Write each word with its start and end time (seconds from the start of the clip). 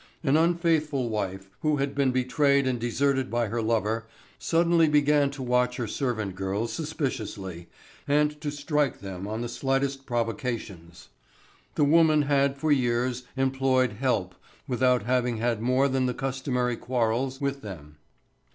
An 0.23 0.35
unfaithful 0.35 1.09
wife, 1.09 1.47
who 1.59 1.75
had 1.77 1.93
been 1.93 2.09
betrayed 2.11 2.65
and 2.65 2.79
deserted 2.79 3.29
by 3.29 3.49
her 3.49 3.61
lover, 3.61 4.07
suddenly 4.39 4.89
began 4.89 5.29
to 5.29 5.43
watch 5.43 5.75
her 5.77 5.85
servant 5.85 6.33
girls 6.33 6.73
suspiciously, 6.73 7.69
and 8.07 8.41
to 8.41 8.49
strike 8.49 9.01
them 9.01 9.27
on 9.27 9.41
the 9.41 9.47
slightest 9.47 10.07
provocations. 10.07 11.09
The 11.75 11.83
woman 11.83 12.23
had 12.23 12.57
for 12.57 12.71
years 12.71 13.25
employed 13.37 13.91
"help" 13.93 14.33
without 14.67 15.03
having 15.03 15.37
had 15.37 15.61
more 15.61 15.87
than 15.87 16.07
the 16.07 16.15
customary 16.15 16.77
quarrels 16.77 17.39
with 17.39 17.61
them. 17.61 17.97